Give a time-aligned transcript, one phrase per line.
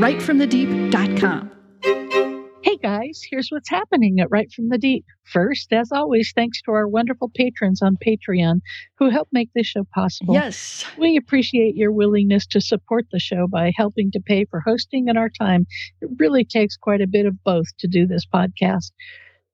[0.00, 1.50] writefromthedeep.com.
[2.62, 5.04] Hey guys, here's what's happening at Write from the Deep.
[5.24, 8.60] First, as always, thanks to our wonderful patrons on Patreon
[8.98, 10.34] who help make this show possible.
[10.34, 10.84] Yes.
[10.96, 15.18] We appreciate your willingness to support the show by helping to pay for hosting and
[15.18, 15.66] our time.
[16.00, 18.92] It really takes quite a bit of both to do this podcast.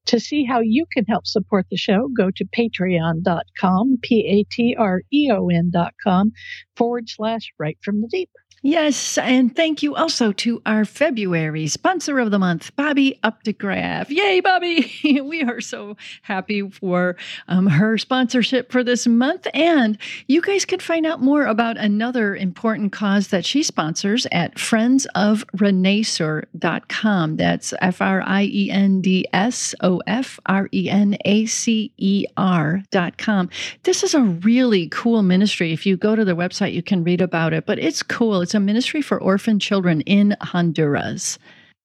[0.06, 4.76] To see how you can help support the show, go to patreon.com, P A T
[4.78, 6.32] R E O N.com
[6.76, 8.30] forward slash write from the deep.
[8.62, 14.10] Yes, and thank you also to our February sponsor of the month, Bobby Updegraff.
[14.10, 14.90] Yay, Bobby!
[15.22, 17.14] we are so happy for
[17.46, 19.46] um, her sponsorship for this month.
[19.54, 24.56] And you guys can find out more about another important cause that she sponsors at
[24.56, 27.36] friendsofrenacer.com.
[27.36, 31.92] That's F R I E N D S O F R E N A C
[31.96, 33.50] E R.com.
[33.84, 35.72] This is a really cool ministry.
[35.72, 38.47] If you go to their website, you can read about it, but it's cool.
[38.54, 41.38] A ministry for orphan children in Honduras.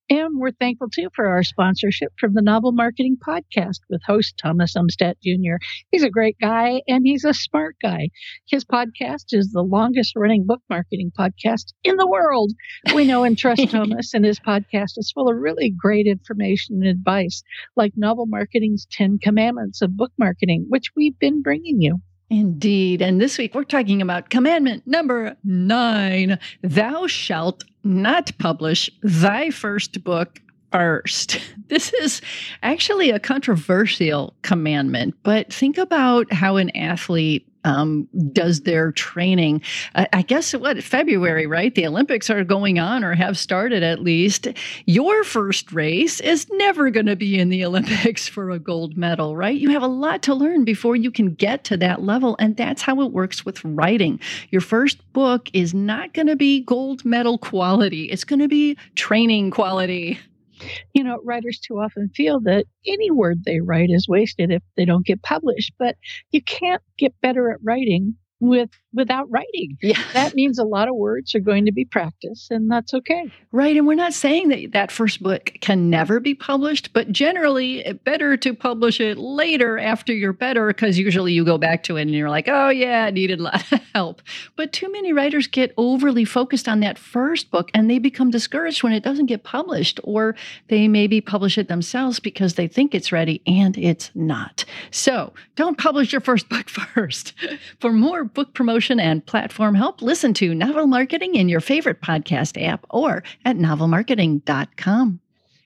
[0.09, 4.75] And we're thankful too for our sponsorship from the Novel Marketing Podcast with host Thomas
[4.75, 5.64] Umstattd Jr.
[5.91, 8.09] He's a great guy and he's a smart guy.
[8.47, 12.52] His podcast is the longest running book marketing podcast in the world.
[12.94, 16.88] We know and trust Thomas, and his podcast is full of really great information and
[16.88, 17.41] advice,
[17.78, 22.02] like Novel Marketing's 10 Commandments of Book Marketing, which we've been bringing you.
[22.34, 23.03] Indeed.
[23.03, 30.03] And this week we're talking about commandment number nine Thou shalt not publish thy first
[30.03, 30.42] book
[30.74, 31.40] first.
[31.70, 32.22] This is
[32.62, 39.62] actually a controversial commandment, but think about how an athlete um, does their training.
[39.96, 41.74] I guess what February, right?
[41.74, 44.47] The Olympics are going on or have started at least.
[44.86, 49.36] Your first race is never going to be in the Olympics for a gold medal,
[49.36, 49.58] right?
[49.58, 52.36] You have a lot to learn before you can get to that level.
[52.40, 54.20] And that's how it works with writing.
[54.52, 58.78] Your first book is not going to be gold medal quality, it's going to be
[58.96, 60.20] training quality
[60.94, 64.85] you know, writers too often feel that any word they write is wasted if they
[64.85, 65.96] don't get published, but
[66.31, 69.78] you can't get better at writing with without writing.
[69.81, 70.00] Yeah.
[70.14, 73.31] That means a lot of words are going to be practiced and that's okay.
[73.52, 77.86] Right, and we're not saying that that first book can never be published, but generally
[77.86, 81.98] eh, better to publish it later after you're better because usually you go back to
[81.98, 84.22] it and you're like, "Oh yeah, I needed a lot of help."
[84.56, 88.84] But too many writers get overly focused on that first book and they become discouraged
[88.84, 90.36] when it doesn't get published or
[90.68, 94.66] they maybe publish it themselves because they think it's ready and it's not.
[94.92, 97.34] So, don't publish your first book first.
[97.80, 102.62] For more book promotion and platform help, listen to Novel Marketing in your favorite podcast
[102.62, 105.20] app or at novelmarketing.com.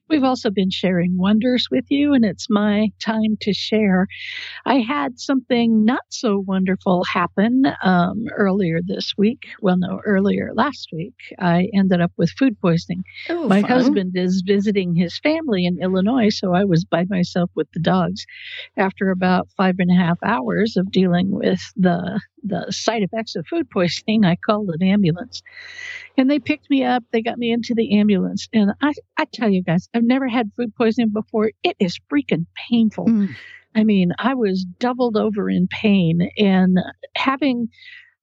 [0.10, 4.08] We've also been sharing wonders with you, and it's my time to share.
[4.66, 9.48] I had something not so wonderful happen um, earlier this week.
[9.62, 11.16] Well, no, earlier last week.
[11.40, 13.04] I ended up with food poisoning.
[13.30, 13.70] Oh, my fun.
[13.70, 18.26] husband is visiting his family in Illinois, so I was by myself with the dogs.
[18.78, 23.46] After about five and a half hours of dealing with the the side effects of
[23.48, 25.42] food poisoning, I called an ambulance.
[26.18, 28.48] And they picked me up, they got me into the ambulance.
[28.52, 31.52] And I, I tell you guys, I've never had food poisoning before.
[31.64, 33.06] It is freaking painful.
[33.06, 33.36] Mm.
[33.76, 36.80] I mean, I was doubled over in pain and
[37.16, 37.70] having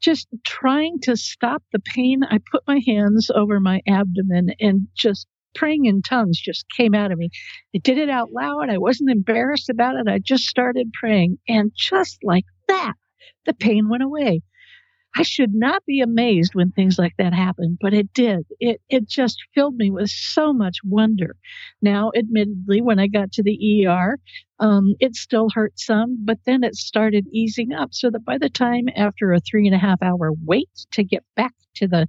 [0.00, 2.22] just trying to stop the pain.
[2.24, 7.12] I put my hands over my abdomen and just praying in tongues just came out
[7.12, 7.30] of me.
[7.74, 8.68] I did it out loud.
[8.68, 10.08] I wasn't embarrassed about it.
[10.08, 11.38] I just started praying.
[11.48, 12.94] And just like that,
[13.46, 14.42] the pain went away.
[15.16, 18.46] I should not be amazed when things like that happen, but it did.
[18.58, 21.36] It it just filled me with so much wonder.
[21.80, 24.18] Now, admittedly, when I got to the ER,
[24.58, 28.50] um, it still hurt some, but then it started easing up, so that by the
[28.50, 32.08] time after a three and a half hour wait to get back to the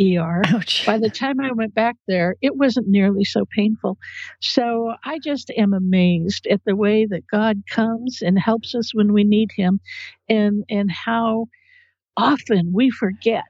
[0.00, 0.86] ER, Ouch.
[0.86, 3.98] by the time I went back there, it wasn't nearly so painful.
[4.40, 9.12] So I just am amazed at the way that God comes and helps us when
[9.12, 9.80] we need Him,
[10.28, 11.46] and and how
[12.16, 13.44] often we forget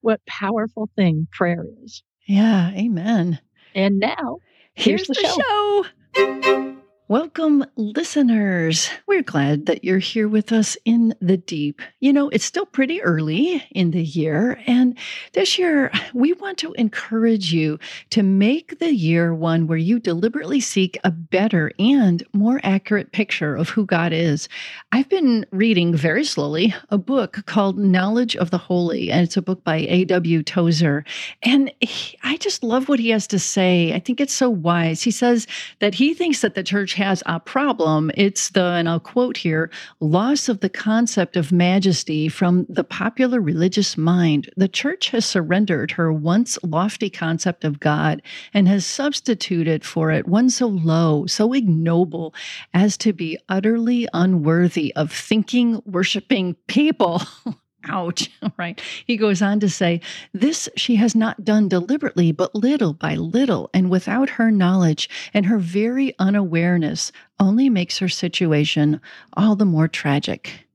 [0.00, 2.02] what powerful thing prayer is.
[2.26, 3.40] Yeah, amen.
[3.74, 4.38] And now
[4.74, 5.84] Here's, Here's the the
[6.54, 6.79] show.
[7.10, 8.88] Welcome, listeners.
[9.08, 11.82] We're glad that you're here with us in the deep.
[11.98, 14.96] You know, it's still pretty early in the year, and
[15.32, 17.80] this year we want to encourage you
[18.10, 23.56] to make the year one where you deliberately seek a better and more accurate picture
[23.56, 24.48] of who God is.
[24.92, 29.42] I've been reading very slowly a book called Knowledge of the Holy, and it's a
[29.42, 30.44] book by A.W.
[30.44, 31.04] Tozer.
[31.42, 33.92] And he, I just love what he has to say.
[33.94, 35.02] I think it's so wise.
[35.02, 35.48] He says
[35.80, 38.10] that he thinks that the church has a problem.
[38.14, 39.70] It's the, and I'll quote here,
[40.00, 44.50] loss of the concept of majesty from the popular religious mind.
[44.58, 48.20] The church has surrendered her once lofty concept of God
[48.52, 52.34] and has substituted for it one so low, so ignoble
[52.74, 57.22] as to be utterly unworthy of thinking, worshiping people.
[57.88, 58.80] Ouch, right?
[59.06, 60.00] He goes on to say,
[60.32, 65.46] This she has not done deliberately, but little by little, and without her knowledge, and
[65.46, 69.00] her very unawareness only makes her situation
[69.34, 70.66] all the more tragic.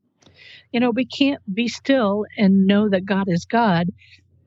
[0.71, 3.87] You know, we can't be still and know that God is God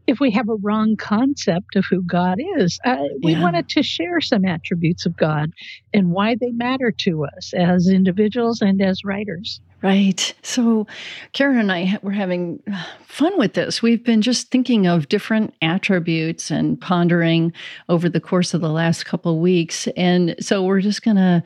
[0.08, 2.78] if we have a wrong concept of who God is.
[2.84, 3.42] Uh, we yeah.
[3.42, 5.50] wanted to share some attributes of God
[5.92, 9.60] and why they matter to us as individuals and as writers.
[9.80, 10.34] Right.
[10.42, 10.88] So,
[11.34, 13.80] Karen and I were having uh, fun with this.
[13.80, 17.52] We've been just thinking of different attributes and pondering
[17.88, 19.86] over the course of the last couple weeks.
[19.96, 21.44] And so, we're just going to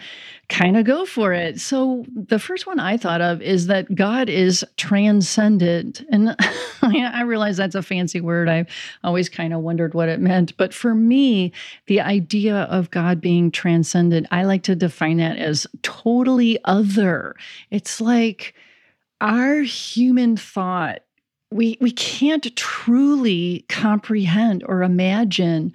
[0.53, 1.59] kind of go for it.
[1.59, 6.05] So, the first one I thought of is that God is transcendent.
[6.11, 6.37] And
[6.83, 8.49] I realize that's a fancy word.
[8.49, 8.69] I've
[9.03, 10.57] always kind of wondered what it meant.
[10.57, 11.53] But for me,
[11.87, 17.35] the idea of God being transcendent, I like to define that as totally other.
[17.71, 18.55] It's like
[19.21, 21.01] our human thought
[21.51, 25.73] we we can't truly comprehend or imagine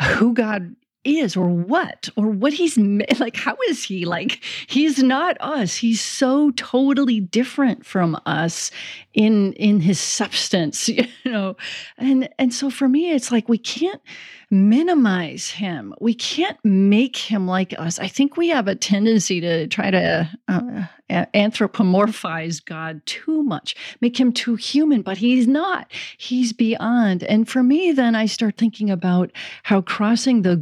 [0.00, 0.74] who God
[1.06, 2.76] is or what or what he's
[3.18, 4.04] like how is he?
[4.04, 5.76] Like he's not us.
[5.76, 8.70] He's so totally different from us
[9.14, 11.56] in in his substance you know?
[11.98, 14.02] And and so for me it's like we can't
[14.50, 15.94] minimize him.
[16.00, 17.98] We can't make him like us.
[17.98, 24.18] I think we have a tendency to try to uh, anthropomorphize god too much make
[24.18, 25.90] him too human but he's not.
[26.18, 27.22] He's beyond.
[27.24, 29.30] And for me then i start thinking about
[29.62, 30.56] how crossing the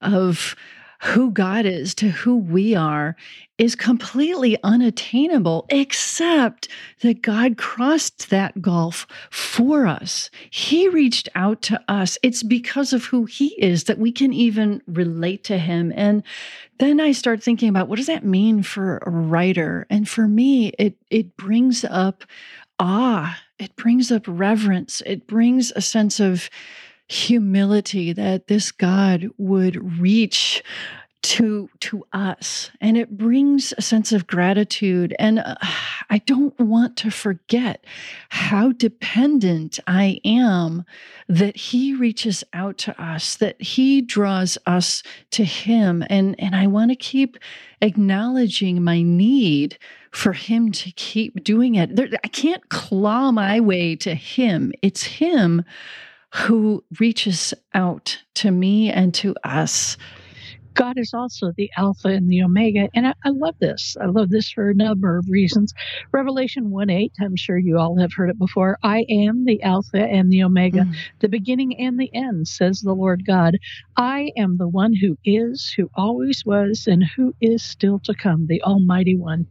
[0.00, 0.54] of
[1.02, 3.16] who God is to who we are
[3.58, 6.68] is completely unattainable, except
[7.00, 10.30] that God crossed that gulf for us.
[10.50, 12.18] He reached out to us.
[12.22, 15.92] It's because of who He is that we can even relate to Him.
[15.96, 16.22] And
[16.78, 19.86] then I start thinking about what does that mean for a writer?
[19.90, 22.24] And for me, it it brings up
[22.78, 26.50] awe, it brings up reverence, it brings a sense of
[27.08, 30.62] humility that this God would reach
[31.26, 32.70] to to us.
[32.80, 35.14] And it brings a sense of gratitude.
[35.18, 35.56] And uh,
[36.08, 37.84] i don't want to forget
[38.28, 40.84] how dependent i am
[41.28, 46.04] that he reaches out to us that he draws us to him.
[46.08, 47.38] And and i want to keep
[47.82, 49.78] acknowledging my need
[50.12, 51.96] for him to keep doing it.
[51.96, 54.72] There, i can't claw my way to him.
[54.80, 55.64] It's him
[56.36, 59.96] who reaches out to me and to us
[60.76, 62.88] God is also the Alpha and the Omega.
[62.94, 63.96] And I, I, love this.
[63.98, 65.72] I love this for a number of reasons.
[66.12, 68.78] Revelation 1 8, I'm sure you all have heard it before.
[68.82, 70.94] I am the Alpha and the Omega, mm.
[71.20, 73.56] the beginning and the end, says the Lord God.
[73.96, 78.46] I am the one who is, who always was, and who is still to come,
[78.46, 79.46] the Almighty One.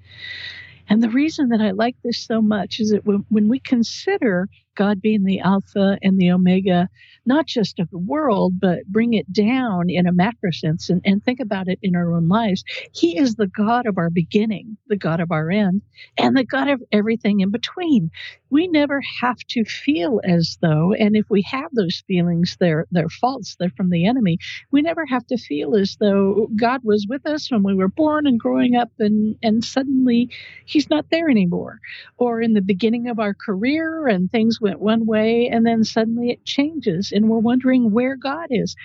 [0.87, 4.47] And the reason that I like this so much is that when, when we consider
[4.75, 6.89] God being the Alpha and the Omega,
[7.25, 11.23] not just of the world, but bring it down in a macro sense and, and
[11.23, 12.63] think about it in our own lives.
[12.93, 15.81] He is the God of our beginning, the God of our end,
[16.17, 18.11] and the God of everything in between.
[18.49, 23.09] We never have to feel as though, and if we have those feelings, they're they're
[23.09, 24.37] false, they're from the enemy.
[24.71, 28.27] We never have to feel as though God was with us when we were born
[28.27, 30.29] and growing up and, and suddenly
[30.65, 31.79] he's not there anymore.
[32.17, 36.31] Or in the beginning of our career and things went one way and then suddenly
[36.31, 38.75] it changes and we're wondering where God is.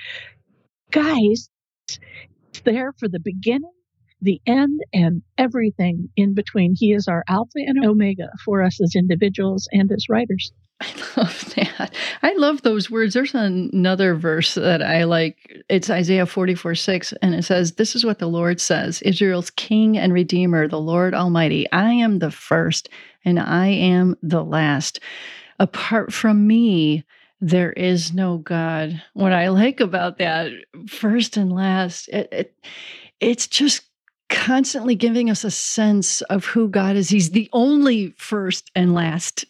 [0.91, 1.49] Guys,
[1.89, 3.73] it's there for the beginning,
[4.21, 6.75] the end, and everything in between.
[6.77, 10.53] He is our Alpha and Omega for us as individuals and as writers.
[10.83, 11.95] I love that.
[12.23, 13.15] I love those words.
[13.15, 15.65] There's another verse that I like.
[15.71, 19.97] It's Isaiah 44 6, and it says, This is what the Lord says Israel's King
[19.97, 21.71] and Redeemer, the Lord Almighty.
[21.73, 22.91] I am the first
[23.25, 25.01] and I am the last
[25.61, 27.05] apart from me,
[27.41, 29.01] there is no God.
[29.13, 30.51] What I like about that,
[30.89, 32.55] first and last, it, it
[33.21, 33.83] it's just
[34.31, 37.11] constantly giving us a sense of who God is.
[37.11, 39.45] He's the only first and last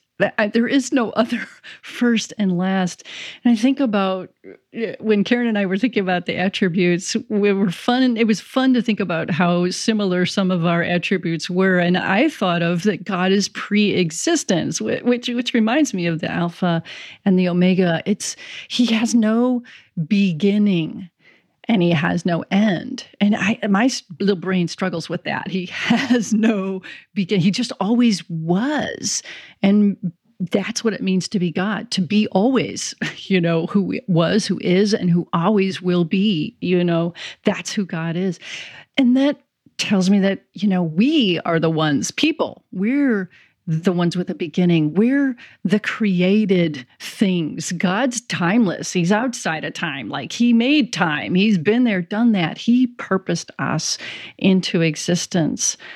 [0.53, 1.47] there is no other
[1.83, 3.05] first and last.
[3.45, 7.53] And I think about uh, when Karen and I were thinking about the attributes, we
[7.53, 8.17] were fun.
[8.17, 11.79] It was fun to think about how similar some of our attributes were.
[11.79, 16.83] And I thought of that God is pre-existence, which which reminds me of the Alpha
[17.25, 18.03] and the Omega.
[18.07, 18.37] It's
[18.69, 19.63] He has no
[20.07, 21.11] beginning
[21.71, 23.07] and he has no end.
[23.21, 25.47] And I, my little brain struggles with that.
[25.47, 26.83] He has no
[27.15, 27.41] begin.
[27.41, 29.23] He just always was,
[29.63, 29.97] and
[30.41, 31.93] that's what it means to be God.
[31.93, 36.57] To be always, you know, who was, who is, and who always will be.
[36.61, 38.41] You know, that's who God is,
[38.97, 39.41] and that
[39.79, 42.65] tells me that you know we are the ones, people.
[42.73, 43.31] We're
[43.67, 44.95] the ones with a beginning.
[44.95, 47.73] We're the created things.
[47.73, 48.93] God's timeless.
[48.93, 50.09] He's outside of time.
[50.09, 51.35] Like He made time.
[51.35, 52.59] He's been there, done that.
[52.59, 53.99] He purposed us
[54.39, 55.77] into existence.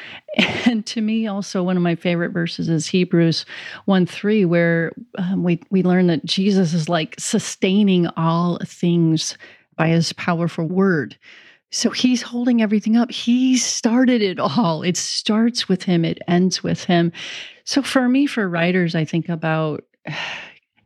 [0.66, 3.46] And to me, also, one of my favorite verses is Hebrews
[3.84, 9.38] 1 3, where um, we, we learn that Jesus is like sustaining all things
[9.76, 11.16] by his powerful word.
[11.70, 13.10] So he's holding everything up.
[13.10, 14.82] He started it all.
[14.82, 17.12] It starts with him, it ends with him.
[17.64, 19.84] So for me, for writers, I think about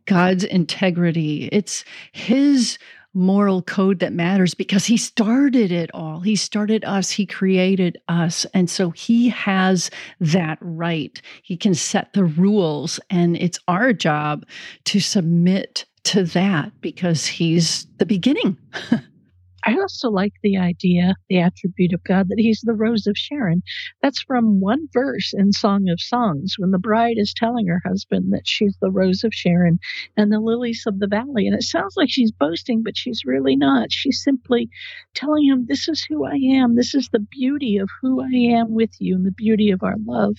[0.06, 1.48] God's integrity.
[1.52, 2.78] It's his
[3.14, 6.20] moral code that matters because he started it all.
[6.20, 8.46] He started us, he created us.
[8.54, 11.20] And so he has that right.
[11.42, 14.46] He can set the rules, and it's our job
[14.84, 18.56] to submit to that because he's the beginning.
[19.64, 23.62] I also like the idea, the attribute of God, that He's the Rose of Sharon.
[24.02, 28.32] That's from one verse in Song of Songs when the bride is telling her husband
[28.32, 29.78] that she's the Rose of Sharon
[30.16, 31.46] and the lilies of the valley.
[31.46, 33.92] And it sounds like she's boasting, but she's really not.
[33.92, 34.68] She's simply
[35.14, 36.76] telling him, This is who I am.
[36.76, 39.96] This is the beauty of who I am with you and the beauty of our
[40.06, 40.36] love.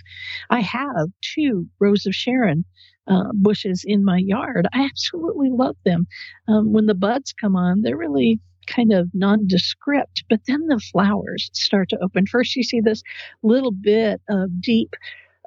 [0.50, 2.66] I have two Rose of Sharon
[3.08, 4.68] uh, bushes in my yard.
[4.74, 6.08] I absolutely love them.
[6.48, 11.50] Um, when the buds come on, they're really kind of nondescript, but then the flowers
[11.54, 12.26] start to open.
[12.26, 13.04] First, you see this
[13.44, 14.96] little bit of deep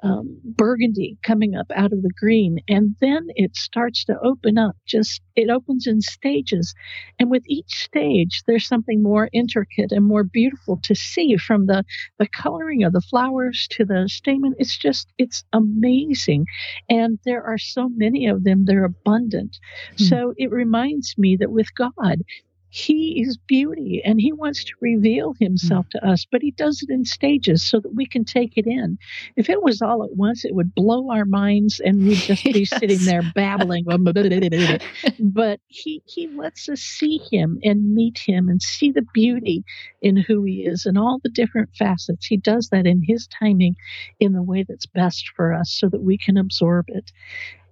[0.03, 4.75] um, burgundy coming up out of the green, and then it starts to open up.
[4.85, 6.75] Just it opens in stages,
[7.19, 11.85] and with each stage, there's something more intricate and more beautiful to see from the
[12.19, 14.53] the coloring of the flowers to the stamen.
[14.57, 16.47] It's just it's amazing,
[16.89, 18.65] and there are so many of them.
[18.65, 19.57] They're abundant.
[19.97, 20.03] Hmm.
[20.03, 22.17] So it reminds me that with God,
[22.73, 26.91] he is beauty and he wants to reveal himself to us, but he does it
[26.91, 28.97] in stages so that we can take it in.
[29.35, 32.61] If it was all at once, it would blow our minds and we'd just be
[32.61, 32.69] yes.
[32.71, 33.85] sitting there babbling.
[35.19, 39.63] but he, he lets us see him and meet him and see the beauty
[40.01, 42.25] in who he is and all the different facets.
[42.25, 43.75] He does that in his timing
[44.19, 47.11] in the way that's best for us so that we can absorb it.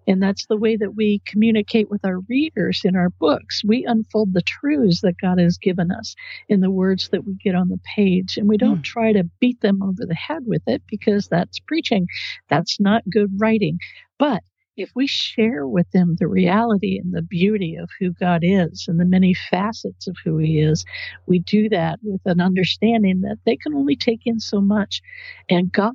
[0.08, 3.62] And that's the way that we communicate with our readers in our books.
[3.64, 6.16] We unfold the truths that God has given us
[6.50, 8.38] in the words that we get on the page.
[8.38, 8.84] And we don't mm.
[8.84, 12.08] try to beat them over the head with it because that's preaching.
[12.50, 13.78] That's not good writing.
[14.18, 14.44] But
[14.78, 19.00] if we share with them the reality and the beauty of who God is and
[19.00, 20.86] the many facets of who He is,
[21.28, 25.02] we do that with an understanding that they can only take in so much.
[25.50, 25.94] And God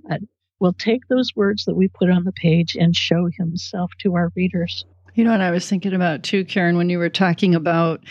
[0.61, 4.33] will take those words that we put on the page and show himself to our
[4.35, 4.85] readers.
[5.17, 8.05] You know what I was thinking about too, Karen, when you were talking about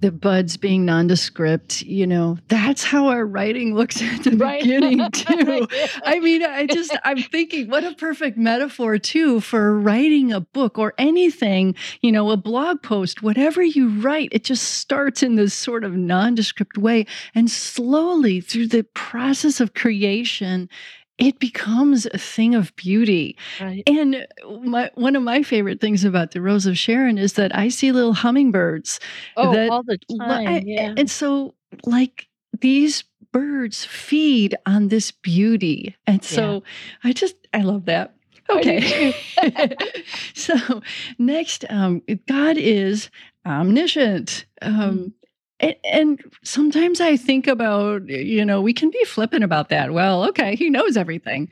[0.00, 4.62] the buds being nondescript, you know, that's how our writing looks at the right.
[4.62, 5.68] beginning too.
[6.02, 10.78] I mean, I just I'm thinking what a perfect metaphor too for writing a book
[10.78, 15.52] or anything, you know, a blog post, whatever you write, it just starts in this
[15.52, 20.70] sort of nondescript way and slowly through the process of creation
[21.18, 23.36] it becomes a thing of beauty.
[23.60, 23.82] Right.
[23.86, 24.26] And
[24.62, 27.92] my, one of my favorite things about the Rose of Sharon is that I see
[27.92, 29.00] little hummingbirds.
[29.36, 30.46] Oh, that, all the time.
[30.46, 30.94] I, yeah.
[30.96, 31.54] And so,
[31.84, 32.28] like,
[32.60, 35.96] these birds feed on this beauty.
[36.06, 36.60] And so yeah.
[37.04, 38.14] I just, I love that.
[38.48, 39.14] Okay.
[40.34, 40.82] so
[41.18, 43.10] next, um, God is
[43.44, 44.44] omniscient.
[44.62, 45.12] Um, mm.
[45.60, 49.92] And, and, sometimes I think about, you know, we can be flippant about that.
[49.92, 51.48] Well, okay, he knows everything.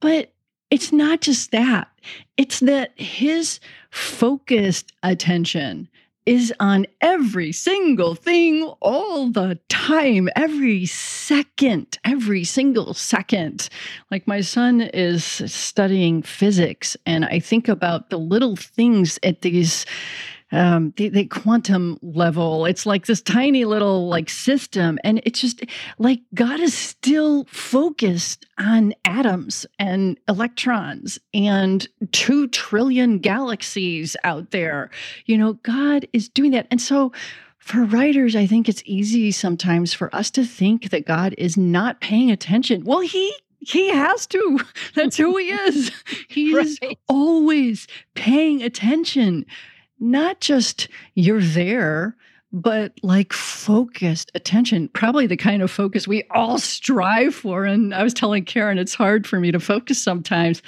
[0.00, 0.32] But
[0.70, 1.88] it's not just that,
[2.36, 5.88] it's that his focused attention
[6.24, 13.68] is on every single thing all the time, every second, every single second.
[14.10, 19.84] Like my son is studying physics, and I think about the little things at these
[20.52, 22.66] um, the, the quantum level.
[22.66, 25.64] It's like this tiny little like system, and it's just
[25.98, 34.90] like God is still focused on atoms and electrons and two trillion galaxies out there.
[35.26, 37.12] You know, God is doing that, and so
[37.58, 42.00] for writers, I think it's easy sometimes for us to think that God is not
[42.00, 42.84] paying attention.
[42.84, 44.60] Well, he he has to.
[44.94, 45.92] That's who he is.
[46.28, 46.98] He's right.
[47.08, 49.46] always paying attention.
[50.02, 52.16] Not just you're there,
[52.52, 57.64] but like focused attention, probably the kind of focus we all strive for.
[57.64, 60.60] And I was telling Karen, it's hard for me to focus sometimes.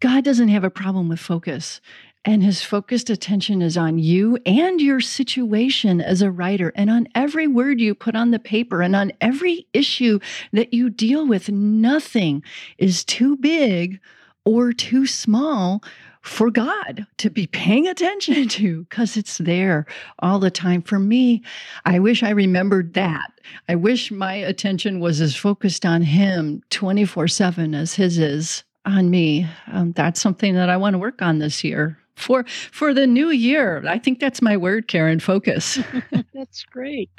[0.00, 1.80] God doesn't have a problem with focus
[2.24, 7.06] and his focused attention is on you and your situation as a writer and on
[7.14, 10.18] every word you put on the paper and on every issue
[10.52, 11.50] that you deal with.
[11.50, 12.42] Nothing
[12.78, 14.00] is too big
[14.44, 15.82] or too small
[16.24, 19.86] for God to be paying attention to because it's there
[20.20, 20.82] all the time.
[20.82, 21.42] For me,
[21.84, 23.30] I wish I remembered that.
[23.68, 29.10] I wish my attention was as focused on Him 24 7 as His is on
[29.10, 29.46] me.
[29.70, 33.28] Um, that's something that I want to work on this year for for the new
[33.28, 33.84] year.
[33.86, 35.20] I think that's my word, Karen.
[35.20, 35.78] Focus.
[36.34, 37.10] that's great.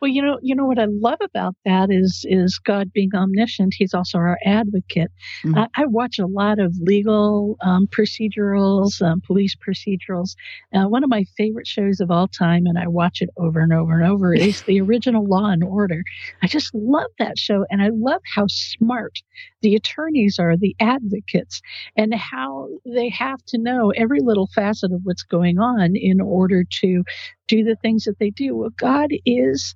[0.00, 3.74] Well, you know, you know what I love about that is is God being omniscient.
[3.76, 5.10] He's also our advocate.
[5.44, 5.58] Mm-hmm.
[5.58, 10.36] I, I, watch a lot of legal um, procedurals, um, police procedurals.
[10.74, 13.72] Uh, one of my favorite shows of all time, and I watch it over and
[13.72, 16.02] over and over, is the original Law and Order.
[16.42, 19.18] I just love that show, and I love how smart
[19.62, 21.60] the attorneys are, the advocates,
[21.96, 26.64] and how they have to know every little facet of what's going on in order
[26.64, 27.04] to
[27.48, 28.56] do the things that they do.
[28.56, 29.74] Well, God is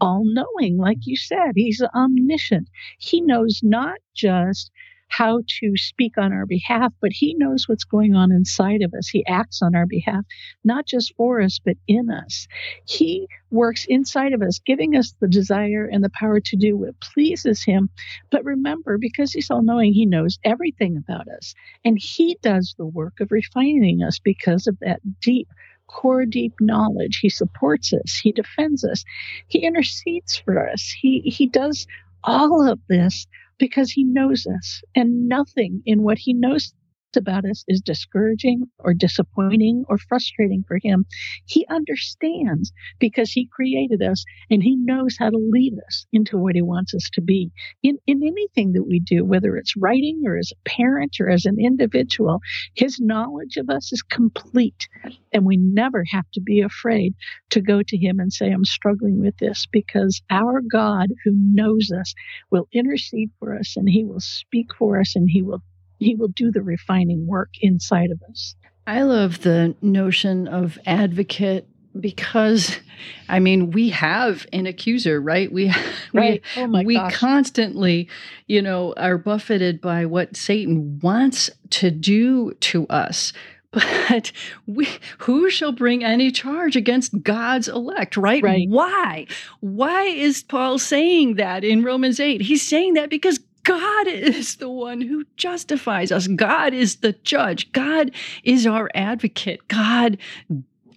[0.00, 1.52] all knowing, like you said.
[1.54, 2.68] He's omniscient.
[2.98, 4.70] He knows not just
[5.16, 9.08] how to speak on our behalf, but He knows what's going on inside of us.
[9.08, 10.24] He acts on our behalf,
[10.64, 12.48] not just for us, but in us.
[12.86, 17.00] He works inside of us, giving us the desire and the power to do what
[17.00, 17.90] pleases Him.
[18.30, 21.54] But remember, because He's all knowing, He knows everything about us.
[21.84, 25.48] And He does the work of refining us because of that deep
[25.86, 27.18] core deep knowledge.
[27.20, 28.18] He supports us.
[28.20, 29.04] He defends us.
[29.46, 30.94] He intercedes for us.
[30.98, 31.86] He, he does
[32.24, 33.26] all of this
[33.58, 36.72] because he knows us and nothing in what he knows
[37.16, 41.04] about us is discouraging or disappointing or frustrating for him.
[41.46, 46.54] He understands because he created us and he knows how to lead us into what
[46.54, 47.50] he wants us to be.
[47.82, 51.44] In, in anything that we do, whether it's writing or as a parent or as
[51.44, 52.40] an individual,
[52.74, 54.88] his knowledge of us is complete.
[55.32, 57.14] And we never have to be afraid
[57.50, 61.90] to go to him and say, I'm struggling with this because our God who knows
[61.90, 62.14] us
[62.50, 65.62] will intercede for us and he will speak for us and he will
[65.98, 68.54] he will do the refining work inside of us.
[68.86, 71.66] I love the notion of advocate
[71.98, 72.78] because
[73.28, 75.50] I mean we have an accuser, right?
[75.50, 75.72] We
[76.12, 76.42] right.
[76.56, 78.08] Oh we, oh we constantly,
[78.46, 83.32] you know, are buffeted by what Satan wants to do to us.
[84.08, 84.30] But
[84.66, 84.86] we,
[85.18, 88.40] who shall bring any charge against God's elect, right?
[88.40, 88.68] right?
[88.68, 89.26] Why?
[89.58, 92.40] Why is Paul saying that in Romans 8?
[92.40, 96.28] He's saying that because God is the one who justifies us.
[96.28, 97.72] God is the judge.
[97.72, 98.10] God
[98.44, 99.66] is our advocate.
[99.68, 100.18] God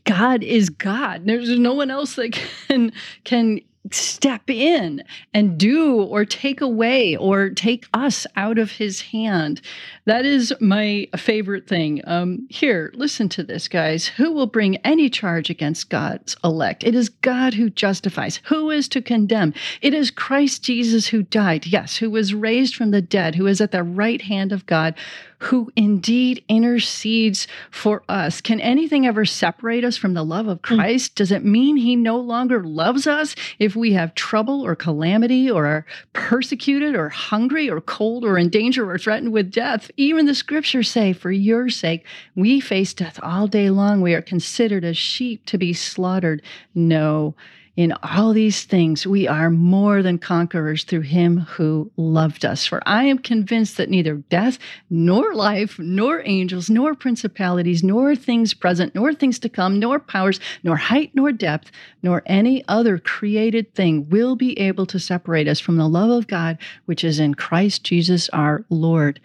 [0.08, 1.25] God is God.
[1.25, 2.32] There's no one else that
[2.67, 2.93] can
[3.25, 3.60] can
[3.91, 9.62] step in and do or take away or take us out of his hand.
[10.06, 12.02] That is my favorite thing.
[12.06, 14.08] Um, here, listen to this, guys.
[14.08, 16.84] Who will bring any charge against God's elect?
[16.84, 18.39] It is God who justifies.
[18.45, 19.54] Who is to condemn?
[19.82, 23.62] It is Christ Jesus who died, yes, who was raised from the dead, who is
[23.62, 24.95] at the right hand of God,
[25.39, 28.41] who indeed intercedes for us.
[28.41, 30.76] Can anything ever separate us from the love of hmm.
[30.76, 31.15] Christ?
[31.15, 35.65] Does it mean he no longer loves us if we have trouble or calamity or
[35.65, 39.91] are persecuted or hungry or cold or in danger or threatened with death?
[39.97, 44.02] Even the scriptures say, For your sake, we face death all day long.
[44.02, 46.41] We are considered as sheep to be slaughtered.
[46.73, 47.36] No.
[47.78, 52.66] In all these things, we are more than conquerors through him who loved us.
[52.66, 54.58] For I am convinced that neither death,
[54.90, 60.40] nor life, nor angels, nor principalities, nor things present, nor things to come, nor powers,
[60.63, 61.70] nor height, nor depth,
[62.02, 66.26] nor any other created thing will be able to separate us from the love of
[66.26, 69.20] God, which is in Christ Jesus our Lord.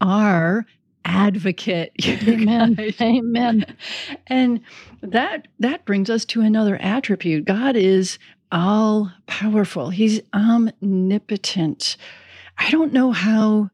[0.00, 0.66] Our
[1.04, 1.92] advocate.
[2.06, 2.76] Amen.
[3.00, 3.76] Amen.
[4.26, 4.60] And
[5.02, 7.44] that that brings us to another attribute.
[7.44, 8.18] God is
[8.52, 9.90] all powerful.
[9.90, 11.96] He's omnipotent.
[12.58, 13.70] I don't know how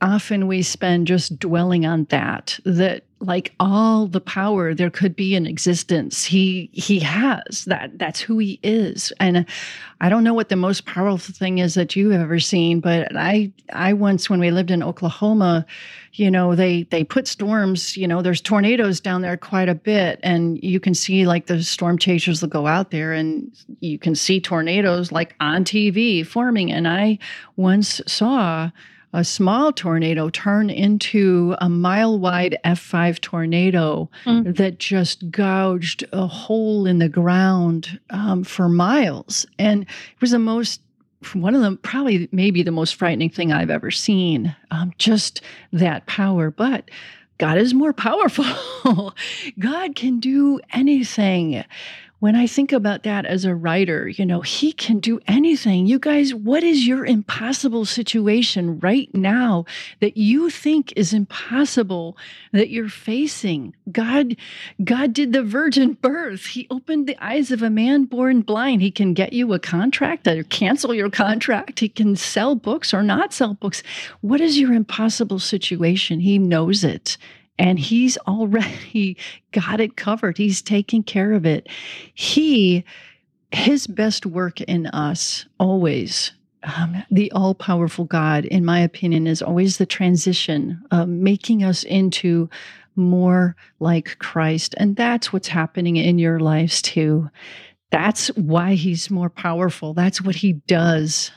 [0.00, 5.34] often we spend just dwelling on that that like all the power there could be
[5.34, 6.24] in existence.
[6.24, 9.12] He he has that that's who he is.
[9.18, 9.44] And
[10.00, 13.50] i don't know what the most powerful thing is that you've ever seen but i
[13.72, 15.66] i once when we lived in oklahoma
[16.12, 20.20] you know they they put storms you know there's tornadoes down there quite a bit
[20.22, 24.14] and you can see like the storm chasers will go out there and you can
[24.14, 26.70] see tornadoes like on tv forming.
[26.70, 27.18] And i
[27.56, 28.70] once saw
[29.12, 34.56] a small tornado turn into a mile wide F5 tornado mm.
[34.56, 39.46] that just gouged a hole in the ground um, for miles.
[39.58, 40.80] And it was the most
[41.32, 44.54] one of them probably maybe the most frightening thing I've ever seen.
[44.70, 45.40] Um, just
[45.72, 46.88] that power, but
[47.38, 49.14] God is more powerful.
[49.58, 51.64] God can do anything
[52.20, 55.86] when I think about that as a writer, you know, he can do anything.
[55.86, 59.66] You guys, what is your impossible situation right now
[60.00, 62.16] that you think is impossible
[62.52, 63.74] that you're facing?
[63.92, 64.36] God,
[64.82, 66.46] God did the virgin birth.
[66.46, 68.82] He opened the eyes of a man born blind.
[68.82, 71.78] He can get you a contract or cancel your contract.
[71.78, 73.84] He can sell books or not sell books.
[74.22, 76.18] What is your impossible situation?
[76.18, 77.16] He knows it
[77.58, 79.16] and he's already
[79.52, 80.38] got it covered.
[80.38, 81.68] He's taking care of it.
[82.14, 82.84] He,
[83.52, 89.42] his best work in us always, um, the all powerful God, in my opinion, is
[89.42, 92.48] always the transition, uh, making us into
[92.96, 94.74] more like Christ.
[94.76, 97.30] And that's what's happening in your lives too.
[97.90, 99.94] That's why he's more powerful.
[99.94, 101.30] That's what he does.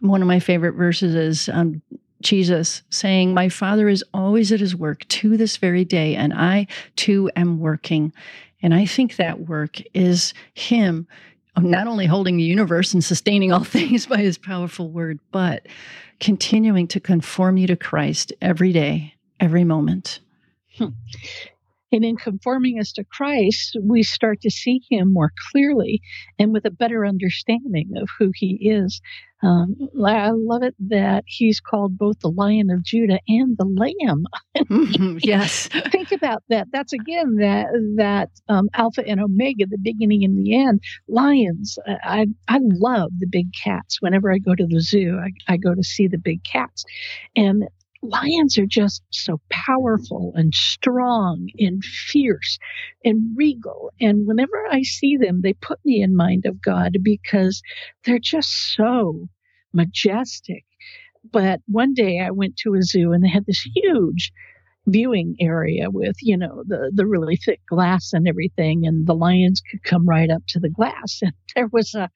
[0.00, 1.82] One of my favorite verses is um,
[2.20, 6.66] Jesus saying, My Father is always at his work to this very day, and I
[6.96, 8.12] too am working.
[8.62, 11.06] And I think that work is him
[11.56, 15.66] not only holding the universe and sustaining all things by his powerful word, but
[16.20, 20.20] continuing to conform you to Christ every day, every moment.
[20.76, 20.88] Hmm.
[21.90, 26.00] And in conforming us to Christ, we start to see him more clearly
[26.38, 29.00] and with a better understanding of who he is.
[29.42, 34.24] Um, I love it that he's called both the Lion of Judah and the Lamb.
[34.56, 35.68] mm-hmm, yes.
[35.92, 36.66] Think about that.
[36.72, 40.80] That's again that that um, Alpha and Omega, the beginning and the end.
[41.06, 41.78] Lions.
[41.86, 44.02] I I love the big cats.
[44.02, 46.84] Whenever I go to the zoo, I, I go to see the big cats,
[47.36, 47.68] and
[48.02, 52.58] lions are just so powerful and strong and fierce
[53.04, 53.92] and regal.
[54.00, 57.62] And whenever I see them, they put me in mind of God because
[58.04, 59.28] they're just so
[59.72, 60.64] majestic.
[61.30, 64.32] But one day I went to a zoo and they had this huge
[64.86, 68.86] viewing area with, you know, the, the really thick glass and everything.
[68.86, 71.20] And the lions could come right up to the glass.
[71.22, 72.08] And there was a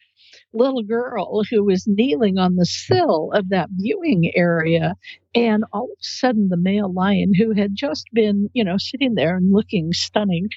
[0.53, 4.95] little girl who was kneeling on the sill of that viewing area.
[5.35, 9.15] And all of a sudden, the male lion, who had just been, you know, sitting
[9.15, 10.49] there and looking stunning,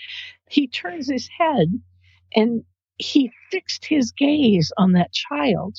[0.49, 1.67] he turns his head
[2.35, 2.63] and
[2.97, 5.77] he fixed his gaze on that child.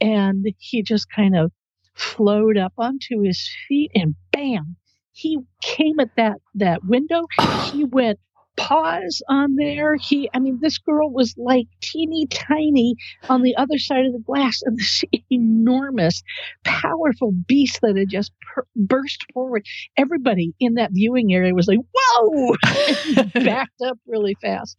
[0.00, 1.52] And he just kind of
[1.94, 4.76] flowed up onto his feet and bam,
[5.12, 7.26] he came at that that window.
[7.70, 8.18] He went
[8.56, 9.96] paws on there.
[9.96, 12.94] He, I mean, this girl was like teeny tiny
[13.28, 16.22] on the other side of the glass and this enormous,
[16.64, 19.64] powerful beast that had just per- burst forward.
[19.96, 22.54] Everybody in that viewing area was like, whoa,
[23.34, 24.76] backed up really fast.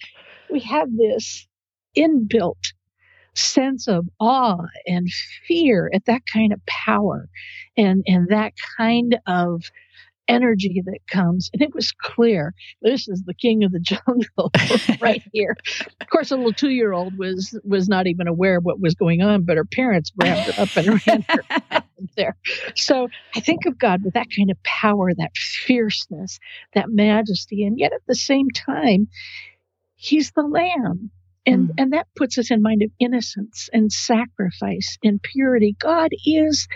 [0.49, 1.47] We have this
[1.97, 2.73] inbuilt
[3.33, 5.09] sense of awe and
[5.47, 7.27] fear at that kind of power
[7.77, 9.63] and, and that kind of
[10.27, 11.49] energy that comes.
[11.53, 14.51] And it was clear this is the king of the jungle
[15.01, 15.55] right here.
[16.01, 18.95] Of course, a little two year old was was not even aware of what was
[18.95, 21.83] going on, but her parents grabbed her up and ran her
[22.15, 22.38] there.
[22.75, 26.39] So I think of God with that kind of power, that fierceness,
[26.73, 29.07] that majesty, and yet at the same time,
[29.95, 31.11] he's the lamb.
[31.47, 31.73] And, mm.
[31.77, 35.75] and that puts us in mind of innocence and sacrifice and purity.
[35.79, 36.67] God is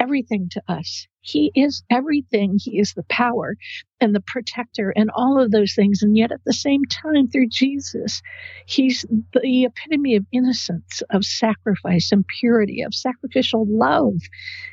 [0.00, 1.06] everything to us.
[1.20, 2.58] He is everything.
[2.58, 3.56] He is the power
[4.00, 6.02] and the protector and all of those things.
[6.02, 8.22] And yet at the same time, through Jesus,
[8.66, 14.14] he's the epitome of innocence, of sacrifice and purity, of sacrificial love.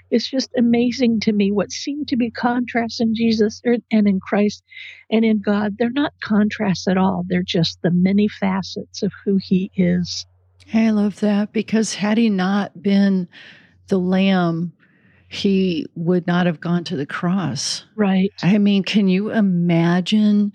[0.10, 4.64] It's just amazing to me what seem to be contrasts in Jesus and in Christ
[5.12, 5.76] and in God.
[5.78, 7.26] They're not contrasts at all.
[7.28, 10.26] They're just the many facets of who he is.
[10.74, 13.28] I love that because had he not been
[13.88, 14.74] the lamb
[15.30, 17.84] he would not have gone to the cross.
[17.96, 18.32] Right.
[18.42, 20.54] I mean, can you imagine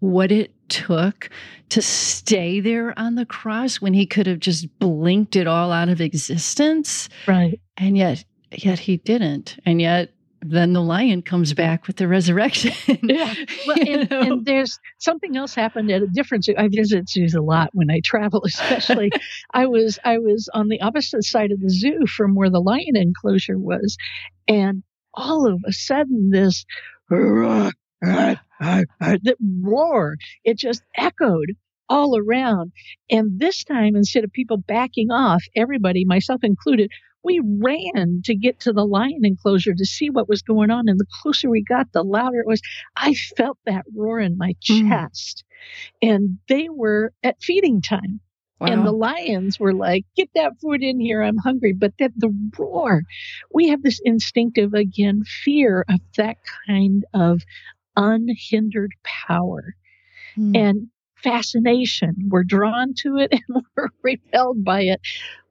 [0.00, 1.30] what it took
[1.70, 5.88] to stay there on the cross when he could have just blinked it all out
[5.88, 7.08] of existence?
[7.26, 7.60] Right.
[7.76, 9.58] And yet yet he didn't.
[9.64, 12.72] And yet then the lion comes back with the resurrection.
[13.02, 13.34] yeah.
[13.66, 16.54] Well, and, and, there's something else happened at a different zoo.
[16.56, 19.10] I visit zoos a lot when I travel, especially.
[19.52, 22.96] I was I was on the opposite side of the zoo from where the lion
[22.96, 23.96] enclosure was,
[24.48, 24.82] and
[25.14, 26.64] all of a sudden this
[27.10, 31.56] roar, that roar it just echoed
[31.90, 32.72] all around.
[33.10, 36.90] And this time, instead of people backing off, everybody, myself included,
[37.22, 40.88] we ran to get to the lion enclosure to see what was going on.
[40.88, 42.62] And the closer we got, the louder it was.
[42.96, 44.88] I felt that roar in my mm.
[44.88, 45.44] chest.
[46.00, 48.20] And they were at feeding time.
[48.58, 48.68] Wow.
[48.68, 51.22] And the lions were like, get that food in here.
[51.22, 51.72] I'm hungry.
[51.72, 53.02] But that the roar,
[53.52, 57.42] we have this instinctive, again, fear of that kind of
[57.96, 59.74] unhindered power.
[60.36, 60.56] Mm.
[60.56, 60.88] And
[61.22, 62.14] fascination.
[62.28, 65.00] We're drawn to it and we're repelled by it.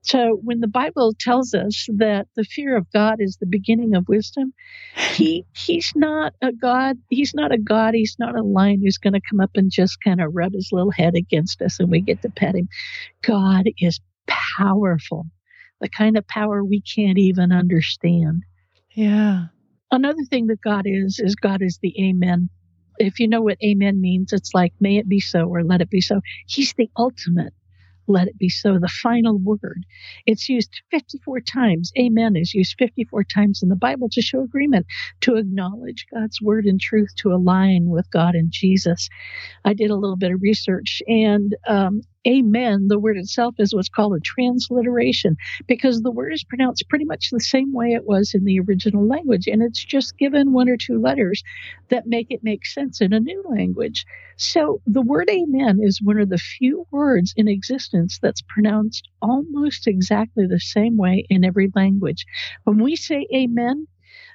[0.10, 4.08] So when the Bible tells us that the fear of God is the beginning of
[4.08, 4.54] wisdom,
[4.96, 9.14] he he's not a God, he's not a God, he's not a lion who's going
[9.14, 12.02] to come up and just kind of rub his little head against us and we
[12.02, 12.68] get to pet him.
[13.22, 15.28] God is powerful.
[15.80, 18.42] The kind of power we can't even understand.
[18.90, 19.46] Yeah.
[19.92, 22.50] Another thing that God is is God is the amen.
[22.98, 25.92] If you know what amen means, it's like may it be so or let it
[25.92, 26.22] be so.
[26.48, 27.54] He's the ultimate
[28.10, 29.86] let it be so, the final word.
[30.26, 31.92] It's used 54 times.
[31.98, 34.86] Amen is used 54 times in the Bible to show agreement,
[35.22, 39.10] to acknowledge God's word and truth, to align with God and Jesus.
[39.66, 43.90] I did a little bit of research and um, amen, the word itself is what's
[43.90, 45.36] called a transliteration
[45.68, 49.08] because the word is pronounced pretty much the same way it was in the original
[49.08, 49.48] language.
[49.48, 51.44] And it's just given one or two letters
[51.90, 54.06] that make it make sense in a new language.
[54.38, 59.88] So the word amen is one of the few words in existence that's pronounced almost
[59.88, 62.26] exactly the same way in every language.
[62.64, 63.88] When we say amen,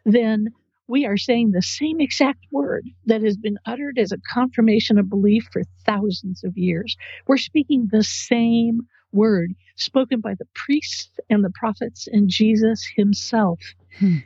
[0.04, 0.48] then
[0.86, 5.08] we are saying the same exact word that has been uttered as a confirmation of
[5.08, 6.96] belief for thousands of years.
[7.26, 8.80] We're speaking the same
[9.12, 13.60] word spoken by the priests and the prophets and Jesus himself.
[13.98, 14.18] Hmm.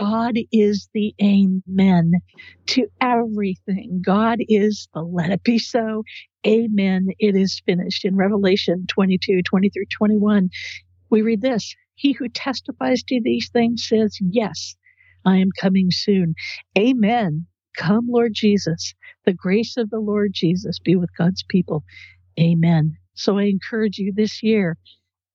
[0.00, 2.12] God is the amen
[2.68, 4.00] to everything.
[4.02, 6.04] God is the let it be so.
[6.46, 7.08] Amen.
[7.18, 8.06] It is finished.
[8.06, 10.48] In Revelation 22, 20 through 21,
[11.10, 11.74] we read this.
[11.96, 14.74] He who testifies to these things says, yes,
[15.24, 16.34] I am coming soon.
[16.78, 17.46] Amen.
[17.76, 18.94] Come, Lord Jesus.
[19.24, 21.84] The grace of the Lord Jesus be with God's people.
[22.38, 22.96] Amen.
[23.14, 24.76] So I encourage you this year.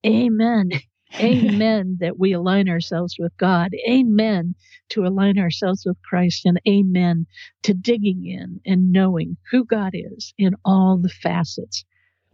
[0.05, 0.69] Amen.
[1.21, 3.71] Amen that we align ourselves with God.
[3.89, 4.53] Amen
[4.89, 6.45] to align ourselves with Christ.
[6.45, 7.25] And amen
[7.63, 11.85] to digging in and knowing who God is in all the facets.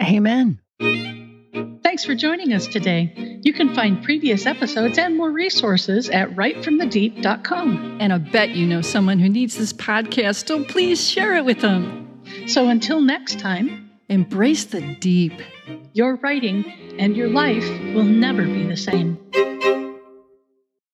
[0.01, 0.59] Amen.
[1.91, 3.37] Thanks for joining us today.
[3.43, 7.97] You can find previous episodes and more resources at writefromthedeep.com.
[7.99, 11.59] And I bet you know someone who needs this podcast, so please share it with
[11.59, 12.23] them.
[12.47, 15.33] So until next time, embrace the deep.
[15.91, 19.19] Your writing and your life will never be the same.